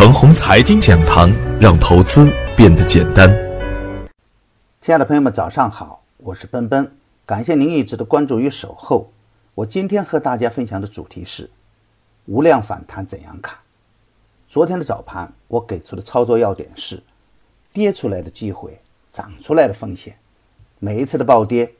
[0.00, 1.30] 程红财经讲堂，
[1.60, 3.28] 让投资变得简单。
[4.80, 6.90] 亲爱的朋友们，早上好，我是奔奔，
[7.26, 9.12] 感谢您一直的关注与守候。
[9.54, 11.50] 我今天和大家分享的主题是
[12.24, 13.58] 无量反弹怎样看？
[14.48, 17.02] 昨天的早盘，我给出的操作要点是：
[17.70, 18.80] 跌出来的机会，
[19.12, 20.16] 涨出来的风险。
[20.78, 21.70] 每一次的暴跌，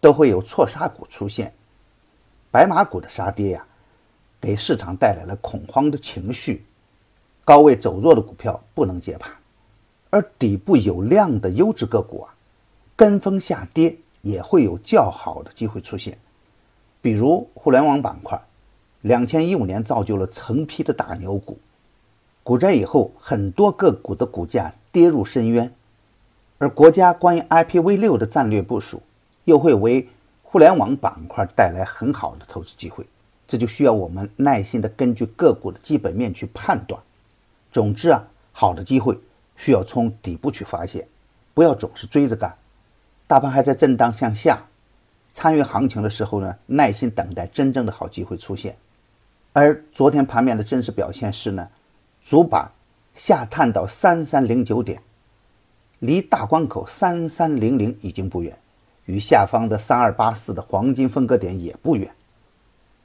[0.00, 1.52] 都会有错杀股出现。
[2.52, 3.66] 白马股的杀跌呀，
[4.40, 6.64] 给市场带来了恐慌的情绪。
[7.44, 9.30] 高位走弱的股票不能接盘，
[10.08, 12.34] 而底部有量的优质个股啊，
[12.96, 16.16] 跟风下跌也会有较好的机会出现。
[17.02, 18.40] 比如互联网板块，
[19.02, 21.58] 两千一五年造就了成批的大牛股，
[22.42, 25.70] 股灾以后，很多个股的股价跌入深渊。
[26.56, 29.02] 而国家关于 IPv 六的战略部署，
[29.44, 30.08] 又会为
[30.42, 33.04] 互联网板块带来很好的投资机会。
[33.46, 36.98] 这就需要我们耐心的根据个股的基本面去判断。
[37.74, 39.18] 总之啊，好的机会
[39.56, 41.08] 需要从底部去发现，
[41.54, 42.56] 不要总是追着干。
[43.26, 44.62] 大盘还在震荡向下，
[45.32, 48.76] 参与行情的时候呢，耐心等待真正的好机会出现。
[49.52, 51.68] 而昨天盘面的真实表现是呢，
[52.22, 52.70] 主板
[53.12, 55.02] 下探到三三零九点，
[55.98, 58.56] 离大关口三三零零已经不远，
[59.06, 62.08] 与下方的三二八四的黄金分割点也不远，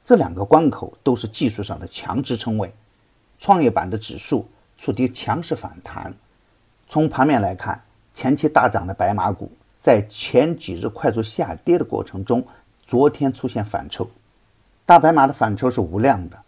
[0.04, 2.72] 这两个关口都是技术上的强支撑位，
[3.36, 4.48] 创业板的指数。
[4.80, 6.10] 触底强势反弹。
[6.88, 7.78] 从盘面来看，
[8.14, 12.42] 前期大涨的白马股在前几日快速下跌的过程中，
[12.86, 14.08] 昨天出现反抽。
[14.86, 16.42] 大白马的反抽是无量的，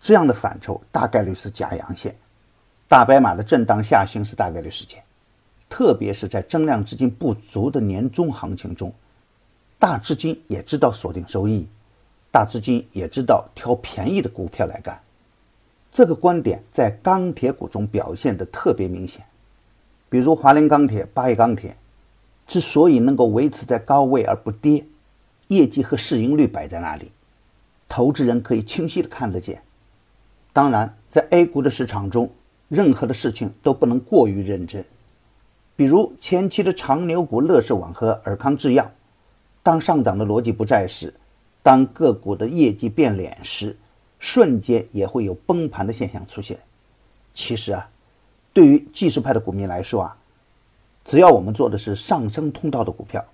[0.00, 2.12] 这样的反抽大概率是假阳线。
[2.88, 5.00] 大白马的震荡下行是大概率事件，
[5.68, 8.92] 特别是在增量资金不足的年终行情中，
[9.78, 11.68] 大资金也知道锁定收益，
[12.32, 15.00] 大资金也知道挑便宜的股票来干。
[15.92, 19.22] 这个观点在钢铁股中表现的特别明显，
[20.08, 21.76] 比如华菱钢铁、八一钢铁，
[22.46, 24.82] 之所以能够维持在高位而不跌，
[25.48, 27.12] 业绩和市盈率摆在那里，
[27.90, 29.60] 投资人可以清晰的看得见。
[30.54, 32.30] 当然，在 A 股的市场中，
[32.70, 34.82] 任何的事情都不能过于认真，
[35.76, 38.90] 比如前期的长牛股乐视网和尔康制药，
[39.62, 41.12] 当上涨的逻辑不在时，
[41.62, 43.76] 当个股的业绩变脸时。
[44.22, 46.56] 瞬间也会有崩盘的现象出现。
[47.34, 47.90] 其实啊，
[48.52, 50.16] 对于技术派的股民来说啊，
[51.04, 53.24] 只要我们做的是上升通道的股票，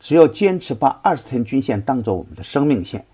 [0.00, 3.06] 只要坚持把二十天均线当做我们的生命线，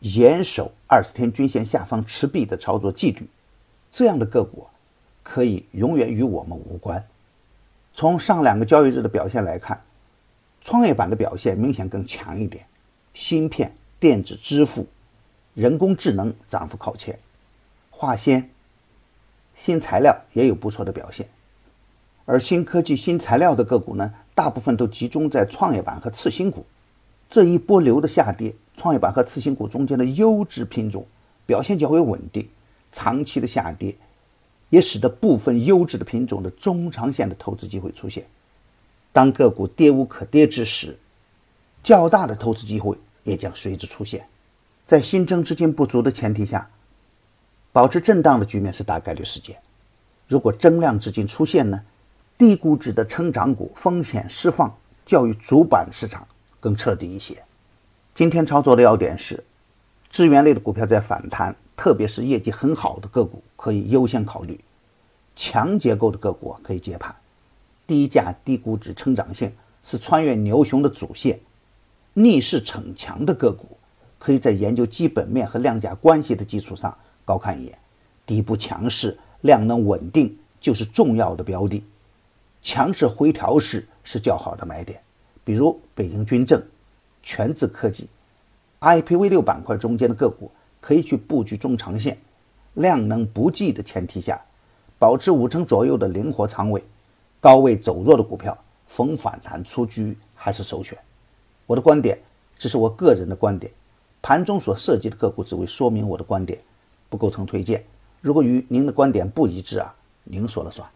[0.00, 3.26] 严守二十天均线下方持币的操作纪律，
[3.90, 4.66] 这样的个股
[5.22, 7.02] 可以永远与我们无关。
[7.94, 9.82] 从上两个交易日的表现来看，
[10.60, 12.66] 创业板的表现明显更强一点，
[13.14, 14.86] 芯片、电子支付。
[15.54, 17.18] 人工智能涨幅靠前，
[17.90, 18.50] 化纤、
[19.54, 21.28] 新材料也有不错的表现，
[22.24, 26.66] 而新科技、新材料的个股呢，大部分都集中在创业板和次新股。
[27.30, 31.06] 这一波流的下跌，创业板和次新股中间的优质品种
[31.46, 32.48] 表现较为稳定，
[32.92, 33.96] 长期的下跌
[34.70, 38.24] 也使得部分优质的品种的中长线的投资机会出现。
[39.12, 40.98] 当个股跌无可跌之时，
[41.82, 44.26] 较大的投资机会也将随之出现。
[44.84, 46.68] 在新增资金不足的前提下，
[47.72, 49.56] 保持震荡的局面是大概率事件。
[50.28, 51.82] 如果增量资金出现呢，
[52.36, 56.26] 低估值的成长股风险释放较于主板市场
[56.60, 57.42] 更彻底一些。
[58.14, 59.42] 今天操作的要点是，
[60.10, 64.56] 资源类的股票在反弹，特别是业绩很好的个股可以优先考虑；
[65.34, 67.14] 强结构的个股可以接盘。
[67.86, 69.50] 低价低估值成长性
[69.82, 71.40] 是穿越牛熊的主线，
[72.12, 73.78] 逆势逞强的个股。
[74.24, 76.96] 可以在研究基本面和量价关系的基础上
[77.26, 77.78] 高看一眼，
[78.24, 81.84] 底部强势、量能稳定就是重要的标的，
[82.62, 84.98] 强势回调时是较好的买点。
[85.44, 86.62] 比如北京军政、
[87.22, 88.08] 全智科技、
[88.80, 92.16] IPv 六板块中间的个股，可以去布局中长线，
[92.72, 94.40] 量能不济的前提下，
[94.98, 96.82] 保持五成左右的灵活仓位，
[97.40, 98.56] 高位走弱的股票
[98.86, 100.96] 逢反弹出局还是首选。
[101.66, 102.18] 我的观点
[102.58, 103.70] 只是我个人的观点。
[104.26, 106.58] 盘中所涉及的个股只为说明我的观点，
[107.10, 107.84] 不构成推荐。
[108.22, 110.88] 如果与您的观点不一致啊，您说了算。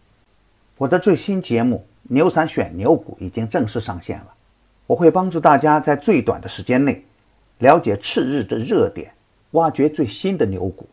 [0.77, 1.75] 我的最新节目
[2.11, 4.33] 《牛散选牛股》已经正式上线了，
[4.87, 7.05] 我会帮助大家在最短的时间内
[7.59, 9.13] 了解次日的热点，
[9.51, 10.89] 挖掘最新的牛股。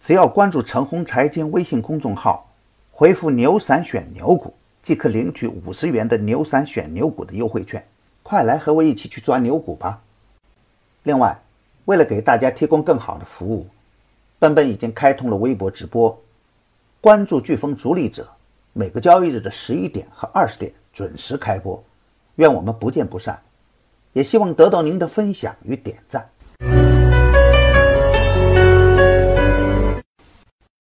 [0.00, 2.50] 只要关注陈红财经微信公众号，
[2.90, 4.52] 回复“牛散选牛股”，
[4.82, 7.86] 即可领取五十元的“牛散选牛股”的优惠券。
[8.24, 10.02] 快来和我一起去抓牛股吧！
[11.04, 11.40] 另外。
[11.88, 13.66] 为了给大家提供更好的服务，
[14.38, 16.14] 奔奔已经开通了微博直播。
[17.00, 18.28] 关注飓风逐利者，
[18.74, 21.82] 每个交易日的十一点和二十点准时开播。
[22.36, 23.40] 愿我们不见不散，
[24.12, 26.28] 也希望得到您的分享与点赞。